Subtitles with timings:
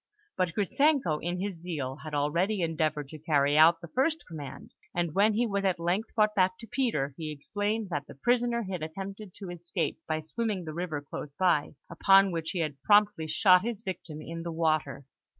[0.35, 5.13] But Gritzenko, in his zeal, had already endeavoured to carry out the first command; and
[5.13, 8.81] when he was at length brought back to Peter, he explained that the prisoner had
[8.81, 13.61] attempted to escape by swimming the river close by, upon which he had promptly shot
[13.61, 15.05] his victim in the water.